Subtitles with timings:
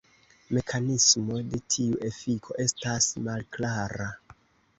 [0.57, 4.11] Mekanismo de tiu efiko estas malklara.